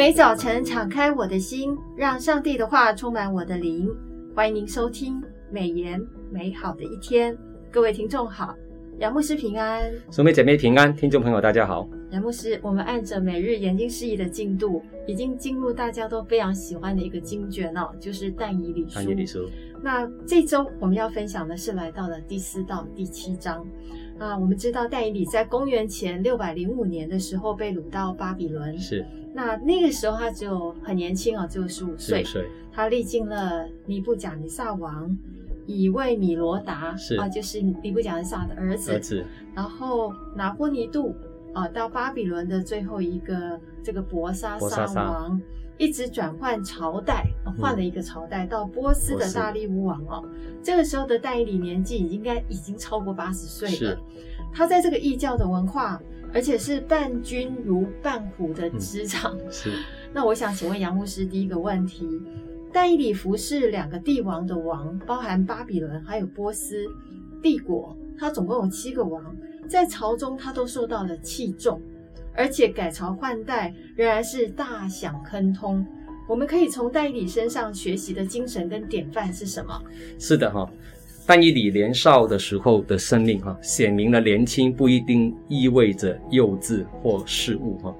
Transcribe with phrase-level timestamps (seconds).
[0.00, 3.86] 每早晨敞开我的心，让上帝的话充满我的灵。
[4.34, 6.00] 欢迎您收听美言
[6.32, 7.36] 美好的一天，
[7.70, 8.54] 各位听众好，
[8.98, 11.86] 杨牧师平安，兄妹姐妹平安，听众朋友大家好。
[12.10, 18.94] 杨牧师，我们按着每日研经释义的进度，已经进入大家都非常喜欢的一个经卷哦，就是但以理书。
[18.96, 19.48] 但以理书。
[19.82, 23.64] 那这周我们要分享的是来到了第四到第七章。
[24.18, 28.76] 啊，我们知道但以理在公元前六百零五年的时候被掳到巴比伦。
[28.76, 29.06] 是。
[29.32, 32.24] 那那个时候他只有很年轻啊，只有十五岁。
[32.24, 32.44] 岁。
[32.72, 35.16] 他历经了尼布甲尼撒王、
[35.64, 38.92] 以未米罗达，是啊，就是尼布甲尼撒的儿子。
[38.92, 39.24] 儿子。
[39.54, 41.14] 然后拿波尼度
[41.52, 45.40] 啊，到巴比伦的最后一个这个博沙沙王。
[45.78, 47.24] 一直转换朝代，
[47.58, 50.22] 换了一个朝代，嗯、到波斯的大利乌王哦。
[50.62, 53.98] 这个时候的戴伊里年纪应该已经超过八十岁了。
[54.52, 55.98] 他在这个异教的文化，
[56.34, 59.34] 而且是伴君如伴虎的职场。
[59.38, 59.72] 嗯、是。
[60.12, 62.06] 那我想请问杨牧师第一个问题：
[62.70, 66.84] 但以理服侍两个帝王的王，包含巴比伦还有波斯
[67.42, 69.34] 帝国，他总共有七个王，
[69.70, 71.80] 在朝中他都受到了器重。
[72.32, 75.84] 而且改朝换代仍然是大享亨通。
[76.28, 79.82] 我们可以从戴理身上学习的精神跟典范是什么？
[80.16, 80.70] 是的哈，
[81.26, 87.94] 但以理年少的时候的生命哈，显明了年轻不一定意味着幼稚或事物哈。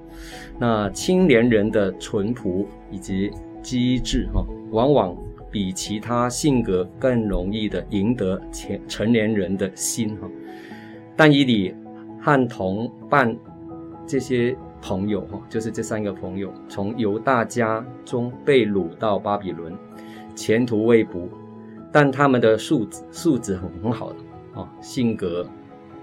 [0.57, 3.29] 那青年人的淳朴以及
[3.61, 5.15] 机智哈，往往
[5.51, 10.27] 比其他性格更容易的赢得成成年人的心哈。
[11.23, 11.71] 但以理
[12.19, 13.37] 和同伴。
[14.07, 19.71] 这些朋友哈，就是这三个朋友，从犹大家中被掳到巴比伦，
[20.35, 21.29] 前途未卜，
[21.93, 24.19] 但他们的素质素质很很好的
[24.59, 25.47] 啊，性格，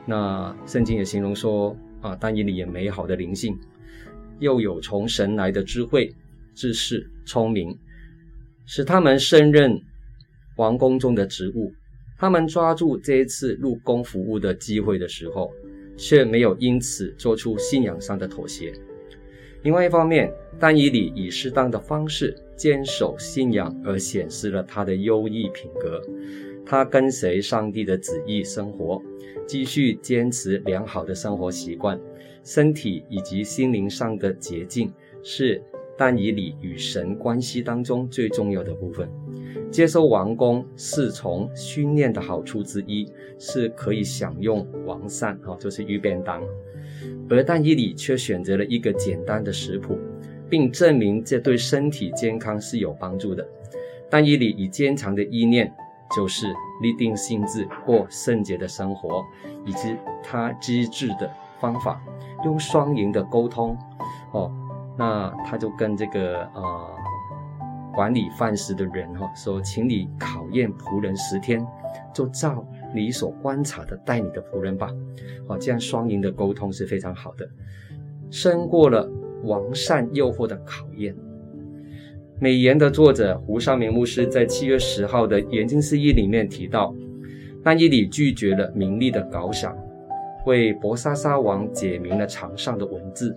[0.06, 3.58] 那圣经也形容说啊，但以理也美好的灵性，
[4.38, 6.14] 又有从神来的智慧、
[6.54, 7.76] 知识、聪明，
[8.66, 9.76] 使他们胜任
[10.59, 11.72] 王宫中的职务。
[12.19, 15.51] 他们抓住这一次入宫服务的机会的时候。
[16.01, 18.73] 却没有因此做出信仰上的妥协。
[19.62, 26.01] 另外一方面，但以理以适当的方式坚守信仰，而显示了他的优异品格。
[26.65, 29.03] 他跟随上帝的旨意生活，
[29.45, 32.00] 继续坚持良好的生活习惯。
[32.45, 34.93] 身体以及心灵上的洁净
[35.25, 35.61] 是
[35.97, 39.11] 但以理与神关系当中最重要的部分。
[39.71, 43.06] 接收王宫侍从训练的好处之一，
[43.39, 46.43] 是可以享用王膳，哈，就是御便当。
[47.29, 49.99] 而但伊里却选择了一个简单的食谱，
[50.49, 53.47] 并证明这对身体健康是有帮助的。
[54.11, 55.73] 但伊里以坚强的意念，
[56.17, 56.47] 就是
[56.81, 59.23] 立定心志过圣洁的生活，
[59.67, 61.31] 以及他机智的
[61.61, 62.03] 方法，
[62.45, 63.77] 用双赢的沟通，
[64.33, 64.50] 哦，
[64.97, 66.89] 那他就跟这个呃。
[67.98, 71.66] 管理饭食的人哈说，请你考验仆人十天，
[72.14, 72.64] 就照
[72.94, 74.88] 你所观察的待你的仆人吧。
[75.48, 77.44] 好，这样双赢的沟通是非常好的，
[78.31, 79.10] 胜过了
[79.42, 81.12] 王善诱惑的考验。
[82.38, 86.94] 美言的作者胡尚明牧师在七月十号的研经释义里面提到，
[87.64, 89.76] 但以理拒绝了名利的搞赏，
[90.47, 93.34] 为伯沙沙王解明了场上的文字，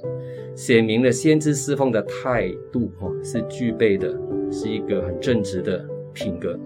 [0.55, 4.13] 写明了先知侍奉的态度哈是具备的。
[4.53, 5.81] 是一个很正直的
[6.11, 6.59] 品格，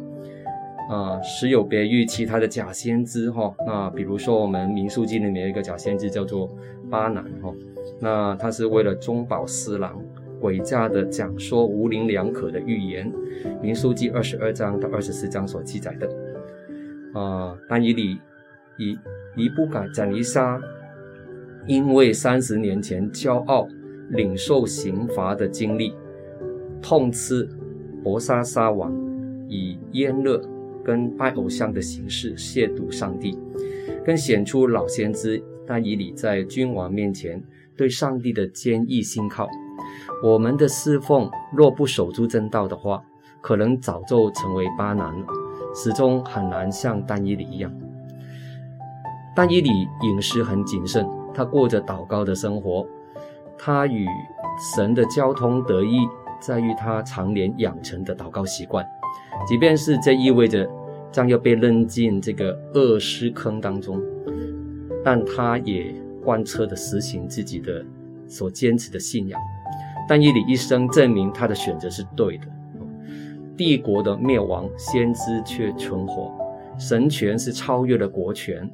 [0.90, 3.54] 啊、实有别于其他的假先知哈。
[3.64, 6.52] 那比如说，我们民数记里面有一个假先知叫做
[6.90, 7.54] 巴南哈，
[8.00, 10.04] 那他是为了中饱私囊，
[10.42, 13.14] 诡诈的讲说无灵两可的预言。
[13.62, 16.10] 民数记二十二章到二十四章所记载的，
[17.14, 18.20] 啊、但以理
[18.80, 18.98] 以
[19.36, 20.60] 尼布甲尼撒，
[21.68, 23.68] 因为三十年前骄傲
[24.10, 25.94] 领受刑罚的经历，
[26.82, 27.48] 痛斥。
[28.04, 28.94] 伯沙沙王
[29.50, 30.40] 以宴乐
[30.84, 33.36] 跟拜偶像的形式亵渎上帝，
[34.06, 37.44] 更显出老先知但以理在君王面前
[37.76, 39.50] 对上帝的坚毅信靠。
[40.24, 43.04] 我们的侍奉若不守住正道的话，
[43.42, 45.26] 可能早就成为巴南了，
[45.74, 47.74] 始终很难像丹以理一样。
[49.36, 49.70] 但以理
[50.02, 52.86] 饮食很谨慎，他过着祷告的生活，
[53.58, 54.08] 他与
[54.74, 56.08] 神的交通得益。
[56.42, 58.86] 在于他常年养成的祷告习惯，
[59.48, 60.70] 即便是这意味着
[61.12, 64.00] 将要被扔进这个恶尸坑当中，
[65.04, 67.84] 但他也贯彻的实行自己的
[68.28, 69.40] 所坚持的信仰。
[70.08, 72.46] 但以理一生证明他的选择是对的。
[73.58, 76.32] 帝国的灭亡，先知却存活。
[76.78, 78.70] 神权是超越了国权。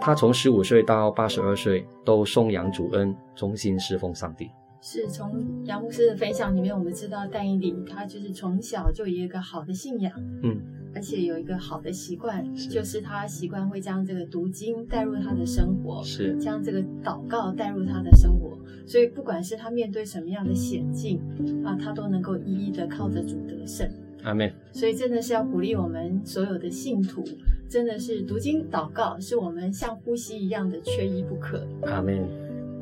[0.00, 4.48] 他从十五岁到八十二岁都颂扬主恩，忠心侍奉上帝。
[4.80, 10.12] 是从杨牧师的分享里面，我们知道但以理他就是从小就有一个好的信仰，
[10.42, 10.60] 嗯，
[10.94, 18.56] 而且有一个好的习惯，是就是他习惯会将这个读经带入他的生活，是将这个祷告带入他的生活，
[18.86, 21.20] 所以不管是他面对什么样的险境
[21.64, 23.90] 啊，他都能够一一的靠着主得胜。
[24.22, 24.48] 阿门。
[24.72, 27.24] 所以真的是要鼓励我们所有的信徒，
[27.68, 31.66] 真的是读经祷告是我们像呼吸一样的缺一不可。
[31.82, 32.26] 阿门。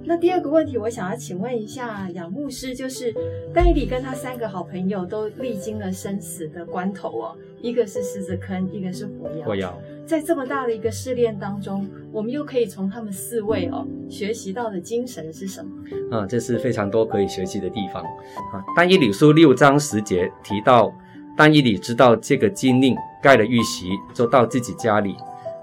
[0.09, 3.13] 那第二个问题，我想要请问一下杨牧师，就是
[3.53, 9.45] 但以理跟他三个好朋友都历经了生死的关头哦，一个是狮子坑，一个是火窑。
[9.45, 9.77] 火窑。
[10.07, 16.17] 在这么大的一个试炼当中，我们又可以从他们四位哦学习到的精神是什么？
[16.17, 18.63] 啊，这是非常多可以学习的地方啊。
[18.77, 20.97] 但以理书六章十节提到，
[21.37, 25.15] 但以理知道这个禁令盖了玉席，就到自己家里，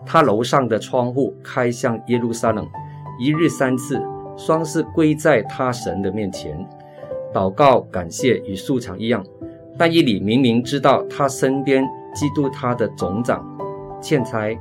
[0.06, 2.68] 他楼上的窗户开向耶路撒冷，
[3.20, 4.02] 一日三次。
[4.36, 6.58] 双膝跪在他神的面前，
[7.31, 9.24] 祷告感谢，与素常一样。
[9.78, 11.84] 但以理明明知道他身边
[12.16, 13.46] 嫉妒他的总长、
[14.02, 14.58] 欠差、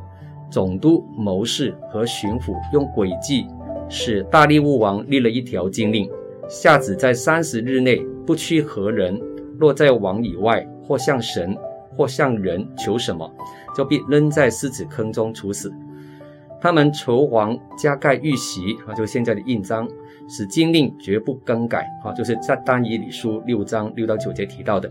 [0.51, 3.47] 总督、谋士和巡抚用诡计，
[3.89, 6.07] 使大利乌王立了一条禁令：
[6.49, 9.19] 下旨在三十日内不屈何人，
[9.59, 11.57] 落在王以外，或向神，
[11.97, 13.31] 或向人求什么，
[13.77, 15.73] 就必扔在狮子坑中处死。
[16.61, 19.89] 他们求王加盖玉玺啊，就现在的印章，
[20.29, 24.89] 使禁令绝不更改啊，就是在但以理书六章六到九节提到的。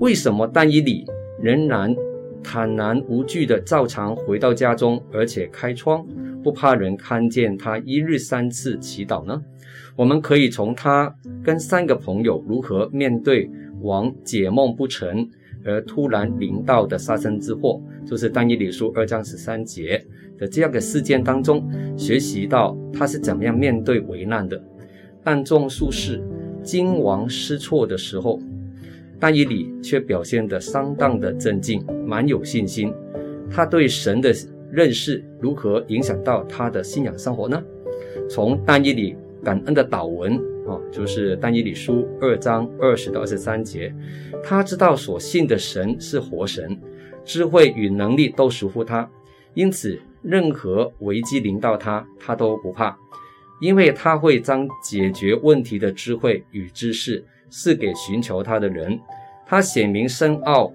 [0.00, 1.06] 为什么但以理
[1.40, 1.94] 仍然
[2.42, 6.04] 坦然无惧地照常回到家中，而且开窗，
[6.42, 9.40] 不怕人看见他一日三次祈祷呢？
[9.94, 13.48] 我们可以从他跟三个朋友如何面对
[13.86, 15.26] 王解梦不成
[15.64, 20.04] 而突然临到的杀身之祸，就是但以理书二章十三节。
[20.38, 21.66] 的这样的事件当中，
[21.96, 24.62] 学习到他是怎么样面对危难的。
[25.24, 26.22] 但众术士
[26.62, 28.38] 惊惶失措的时候，
[29.18, 32.92] 但以理却表现得相当的镇静，蛮有信心。
[33.50, 34.30] 他对神的
[34.70, 37.62] 认识如何影响到他的信仰生活呢？
[38.28, 39.16] 从但以理
[39.46, 40.34] 感恩的祷文
[40.66, 43.94] 啊，就是但以理书二章二十到二十三节，
[44.42, 46.76] 他知道所信的神是活神，
[47.24, 49.08] 智慧与能力都属乎他，
[49.54, 49.96] 因此。
[50.22, 52.98] 任何危机临到他，他都不怕，
[53.60, 58.98] 因为他会将解决问题的智慧与知识赐给寻求他的人。
[59.46, 60.72] 他显明深奥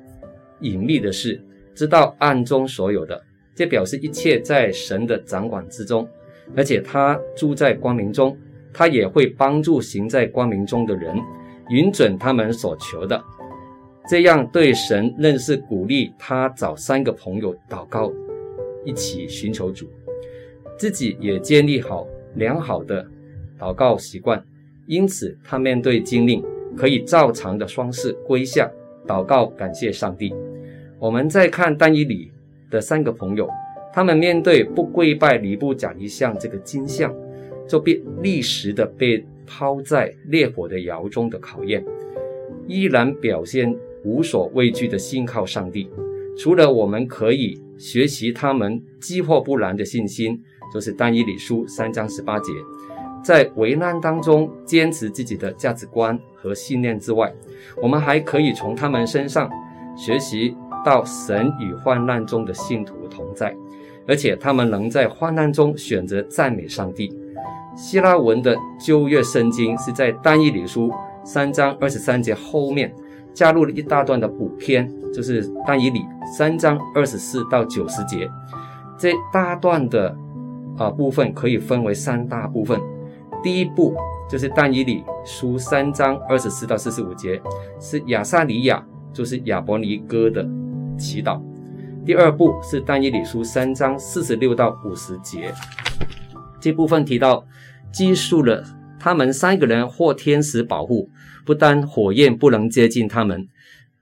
[0.61, 1.43] 隐秘的事，
[1.75, 3.21] 知道暗中所有的，
[3.53, 6.07] 这表示一切在神的掌管之中。
[6.55, 8.37] 而且他住在光明中，
[8.73, 11.15] 他也会帮助行在光明中的人，
[11.69, 13.21] 允准他们所求的。
[14.09, 18.11] 这样对神认识鼓励他找三个朋友祷告。
[18.83, 19.85] 一起寻求主，
[20.75, 23.05] 自己也建立好良好的
[23.59, 24.43] 祷告习惯，
[24.87, 26.43] 因此他面对禁令
[26.75, 28.67] 可以照常的双膝跪下
[29.05, 30.33] 祷告，感谢上帝。
[30.97, 32.31] 我们再看但以里
[32.71, 33.47] 的三个朋友，
[33.93, 37.13] 他们面对不跪拜尼布甲尼撒这个金像，
[37.71, 41.81] 就被立时的被抛在烈火的窑中的考验，
[42.67, 43.73] 依然表现
[44.03, 45.89] 无所畏惧的信靠上帝。
[46.37, 50.37] 除了我们可以学习他们积祸不难的信心，
[50.73, 52.51] 就是单一礼书三章十八节，
[53.23, 57.33] 在危难当中坚持自己的价值观和信念之外，
[57.81, 59.49] 我们还可以从他们身上
[59.95, 63.55] 学习到神与患难中的信徒同在，
[64.05, 67.09] 而且他们能在患难中选择赞美上帝。
[67.75, 70.91] 希腊文的旧约圣经是在但以理书
[71.23, 72.93] 三章二十三节后面。
[73.33, 76.05] 加入了一大段的补篇，就是但以理
[76.37, 78.29] 三章二十四到九十节，
[78.99, 80.13] 这大段的
[80.77, 82.77] 啊、部分可以分为三大部分。
[83.41, 83.95] 第一部
[84.29, 87.41] 就是但以理书三章二十四到四十五节，
[87.79, 90.45] 是亚撒里亚，就是亚伯尼歌的
[90.97, 91.39] 祈祷。
[92.05, 95.53] 第二部是但以理书三章四十六到五十节，
[96.61, 97.45] 这部分提到
[97.91, 98.63] 记述了
[98.99, 101.09] 他们三个人获天使保护。
[101.43, 103.47] 不但火焰不能接近他们，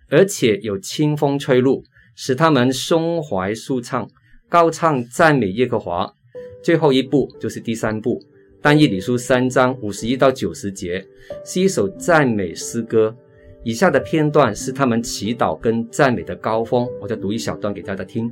[0.09, 1.81] 而且有清风吹入，
[2.13, 4.05] 使他们胸怀舒畅，
[4.49, 6.13] 高唱赞美耶和华。
[6.61, 8.21] 最后一步就是第三步，
[8.61, 11.03] 但以理书三章五十一到九十节，
[11.45, 13.15] 是一首赞美诗歌。
[13.63, 18.29] 以下的片段是他们祈祷跟赞美的高峰，我再读一小段给大家听。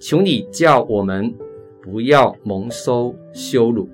[0.00, 1.32] 求你叫我们
[1.84, 3.86] 不要蒙受羞辱，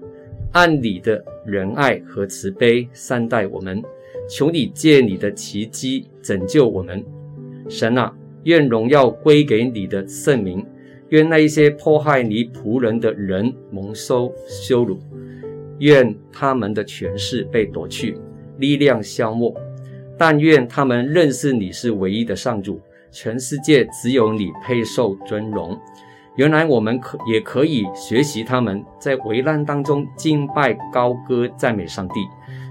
[0.53, 3.83] 按你的仁爱和慈悲善待我们。
[4.29, 7.05] 求你借你的奇迹拯救我们，
[7.69, 10.65] 神啊，愿荣耀归给你的圣名，
[11.09, 15.01] 愿那一些迫害你仆人的人蒙受羞辱，
[15.81, 18.17] 愿他们的权势被夺去，
[18.59, 19.53] 力量消没。
[20.17, 22.81] 但愿他们认识你是唯一的上主，
[23.11, 25.77] 全世界只有你配受尊荣。
[26.37, 32.15] 原来我们可也可以学习他们在危难当中敬拜、高歌、赞美上帝。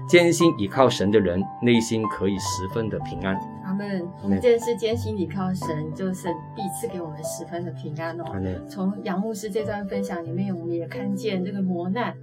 [0.08, 3.36] 坚心倚靠神的人，内心可以十分的平安。
[3.62, 4.04] 阿门。
[4.40, 8.24] 真是坚心倚靠神，就是神必赐给我们十分的平安哦。
[8.68, 12.16] 从杨牧师这段分享里面，我们也看见这个磨难，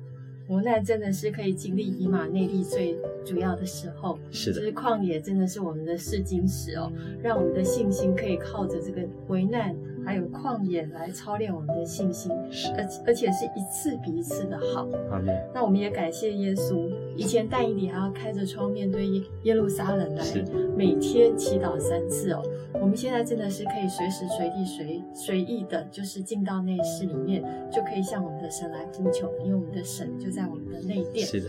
[0.50, 4.20] 磨难真的是可以经历以马内利最主要的时候。
[4.32, 4.60] 是的。
[4.60, 6.92] 就是旷野真的是我们的试金石哦，
[7.24, 9.74] 让我们的信心可以靠着这个危难。
[10.08, 12.32] 还有旷野来操练我们的信心，
[12.78, 14.88] 而而且是一次比一次的好。
[15.12, 15.38] 阿门。
[15.54, 16.90] 那我们也感谢耶稣。
[17.18, 20.24] 以前但以理还要开着窗面对耶耶路撒冷来，
[20.76, 22.42] 每天祈祷三次哦。
[22.80, 31.26] 我们现在真的是可以随时随地随随意的，就是进到内室里面，就可以向我们的神来呼求，因为我们的神就在我们的内殿。
[31.28, 31.48] 是的。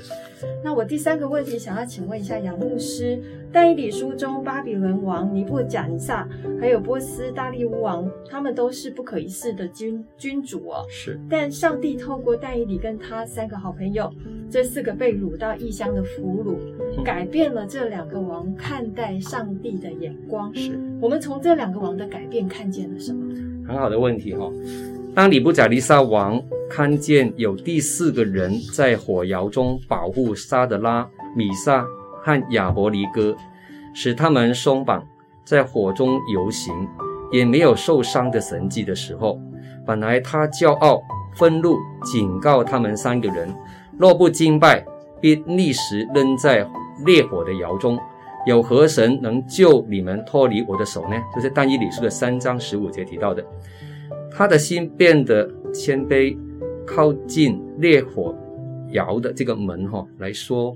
[0.65, 3.23] 那我第三个问题想要请问一下杨牧师，
[3.53, 6.29] 但以理书中巴比伦王尼布甲尼撒，
[6.61, 8.49] 还有波斯大利乌王，他们。
[8.59, 11.21] 都是不可一世的君君主哦，是。
[11.29, 14.11] 但上帝透过但以理跟他三个好朋友，
[14.51, 16.57] 这四个被掳到异乡的俘虏，
[16.97, 20.55] 嗯，改变了这两个王看待上帝的眼光。
[20.55, 20.79] 是。
[21.01, 23.35] 我们从这两个王的改变看见了什么？
[23.67, 24.53] 很好的问题哈，哦。
[25.15, 31.85] 当尼布甲尼撒王看见有第四个人在火窑中保护沙德拉、米沙
[32.23, 33.37] 和亚伯尼哥，
[33.95, 35.05] 使他们松绑
[35.45, 36.73] 在火中游行。
[37.31, 39.39] 也没有受伤的神迹的时候，
[39.85, 41.03] 本来他骄傲、
[41.37, 43.55] 愤怒，警告他们三个人：
[43.99, 44.83] 若不敬拜，
[45.21, 46.67] 并立时扔在
[47.05, 47.99] 烈火的窑中。
[48.47, 51.17] 有何神能救你们脱离我的手呢？
[51.35, 53.45] 就是但以理书的三章十五节提到的。
[54.31, 56.37] 他的心变得谦卑，
[56.87, 58.35] 靠近烈火
[58.93, 60.75] 窑的这个门哈来说：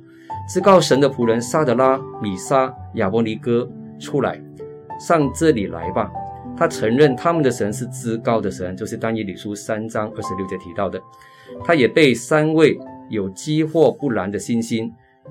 [0.53, 3.67] 至高神的仆人萨德拉、米沙、亚伯尼歌
[3.99, 4.39] 出来，
[4.99, 6.11] 上这里来吧。
[6.55, 11.01] 他承认他们的神是至高的神，就是但以理书三章二十六节提到的。
[11.65, 12.79] 他也被三位
[13.11, 14.91] 有积或不然的信心，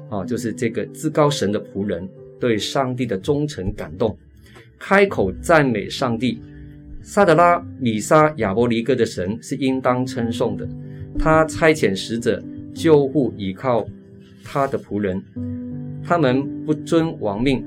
[0.10, 2.08] 啊，就是这个至高神的仆人
[2.40, 4.18] 对上帝的忠诚感动，
[4.78, 6.42] 开口赞美上帝。
[7.02, 10.68] 沙得拉、米沙、亚伯尼歌的神是应当称颂的。
[11.18, 12.42] 他差遣使者
[12.74, 13.86] 救护倚靠
[14.44, 15.22] 他的仆人，
[16.04, 17.66] 他们不遵王命，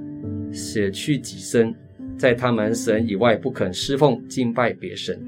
[0.52, 1.74] 舍去己身。
[2.16, 5.20] 在他们神以外不肯侍奉敬拜别神。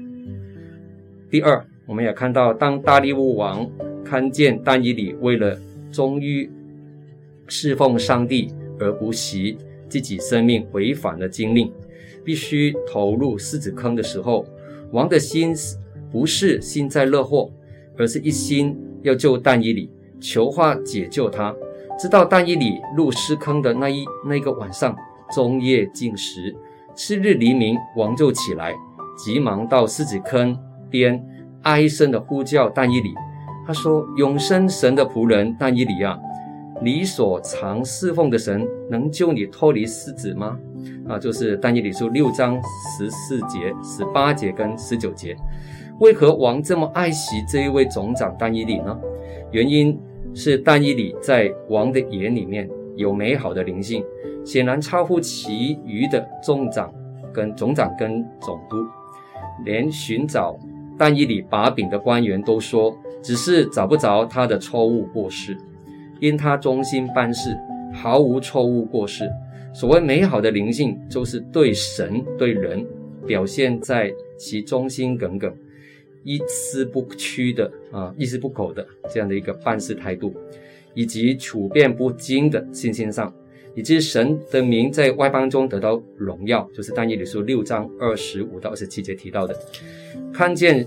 [1.29, 3.69] 第二，我们也看到，当大利乌王
[4.07, 5.59] 看见但以理为了
[5.91, 6.49] 忠于
[7.47, 9.57] 侍奉上帝而不惜
[9.89, 11.71] 自己生命违反了禁令，
[12.23, 14.45] 必须投入狮子坑的时候，
[14.91, 15.53] 王的心
[16.09, 17.51] 不是幸灾乐祸，
[17.97, 19.89] 而是一心要救但以理，
[20.21, 21.53] 求化解救他。
[21.99, 24.95] 直到但以理入狮坑的那一那个晚上，
[25.33, 26.55] 终夜进食。
[26.95, 28.73] 次日黎明，王就起来，
[29.17, 30.57] 急忙到狮子坑
[30.89, 31.25] 边，
[31.63, 33.13] 哀声的呼叫但以理。
[33.67, 36.17] 他说：“永生神的仆人但以理啊，
[36.81, 40.57] 你所常侍奉的神能救你脱离狮子吗？”
[41.05, 42.57] 啊，就是但以理书六章
[42.97, 45.35] 十四节、十八节跟十九节。
[45.99, 48.97] 为何王这么爱惜这一位总长但以理呢？
[49.51, 49.99] 原因
[50.33, 54.01] 是但以理在王的眼里面有美好的灵性。
[54.45, 56.89] 显然超乎其余的总长
[57.33, 58.77] 跟总长跟总督，
[59.65, 60.57] 连寻找
[60.97, 65.57] 但以理把柄的官员都说，只是找不着他的错误过失，
[66.19, 67.57] 因他忠心办事，
[67.93, 69.29] 毫无错误过失。
[69.73, 72.85] 所谓美好的灵性，就是对神对人
[73.25, 75.53] 表现在其忠心耿耿、
[76.23, 80.33] 一丝不屈的啊，一丝不苟的这样的一个办事态度，
[80.93, 83.33] 以及处变不惊的信心上。
[83.75, 89.55] 以及神的名在外邦中得到荣耀，就是但以理书六章二十五到二十七节提到的。
[90.33, 90.83] 看见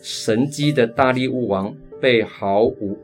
[0.00, 2.96] 神机的大力物王被毫无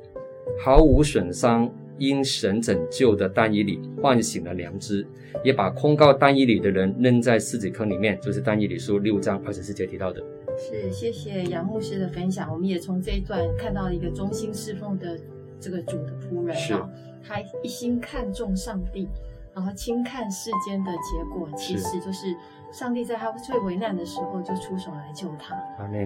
[0.59, 5.07] 毫无损伤，因神拯救的但以理唤醒了良知，
[5.45, 10.23] 也把控告但以理的人扔在狮子坑里面，就是但以理书六章二十四节提到的。
[10.59, 15.19] 是，谢谢杨牧师的分享，我们也从这一段看到一个忠心侍奉的
[15.61, 16.89] 这个主的仆人啊。
[17.23, 19.09] 他一心看重上帝，
[19.57, 22.37] 然后轻看世间的结果，其实就是
[22.71, 25.57] 上帝在他最为难的时候就出手来救他。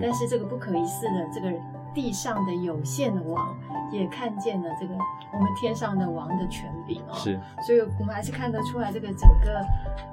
[0.00, 1.52] 但是这个不可一世的这个
[1.92, 3.58] 地上的有限的王，
[3.90, 4.94] 也看见了这个
[5.32, 7.12] 我们天上的王的权柄啊。
[7.12, 9.66] 是，所以我们还是看得出来，这个整个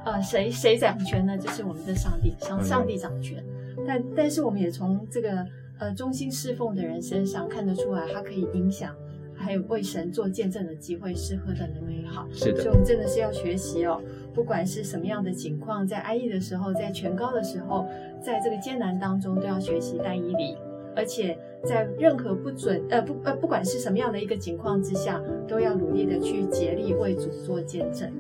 [0.03, 1.38] 呃谁谁掌权呢？
[1.38, 3.44] 就是我们的上帝，上上帝掌权。
[3.86, 5.46] 但但是我们也从这个
[5.77, 8.96] 呃忠心侍奉的人身上看得出来，他可以影响。
[9.38, 12.27] 还有为神做见证的机会是何等的美好。
[12.32, 14.01] 是的，所以我们真的是要学习哦，
[14.34, 17.86] 不管是什么样的情况，在安逸的时候，在全高的时候，
[18.22, 20.58] 在这个艰难当中，都要学习单一理，
[20.96, 28.12] 而且在任何不准呃不呃不管是什么样的一个情况之下，都要努力的去竭力为主做见证。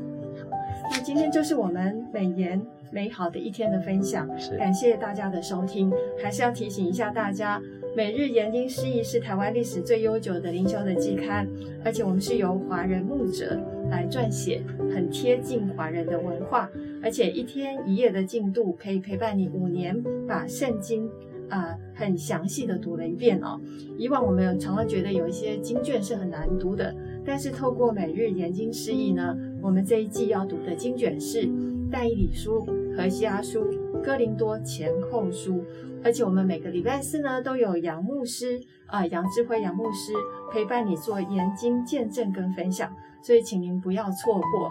[0.89, 4.27] 那今天就是我们美言美好的一天的分享，
[4.57, 5.91] 感谢大家的收听。
[6.21, 7.61] 还是要提醒一下大家，
[7.95, 11.47] 每日研经释义是台湾历史最悠久的灵修的季刊，
[11.83, 14.61] 而且我们是由华人牧者来撰写，
[14.93, 16.69] 很贴近华人的文化，
[17.03, 21.07] 而且一天一夜的进度可以陪伴你五年，把圣经
[21.49, 23.59] 啊、呃、很详细的读了一遍哦。
[23.97, 26.93] 以往我们常常觉得有一些经卷是很难读的，
[27.25, 31.47] 但是透过每日研经释义呢，我们这一季要读的经卷是
[31.91, 32.65] 但以理书、
[32.95, 33.65] 和西阿书、
[34.03, 35.63] 哥林多前后书，
[36.03, 40.13] 而且我们每个礼拜四呢都有杨牧师啊、杨智慧杨牧师
[40.51, 42.91] 陪伴你做研经见证跟分享，
[43.21, 44.69] 所以请您不要错过。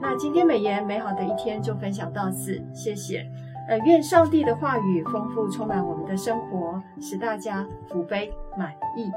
[0.00, 3.26] 那今天美言美好的一天就分享到此，谢谢。
[3.68, 9.10] 呃，愿上帝的话语丰富充满我们的生活，使大家福杯满溢。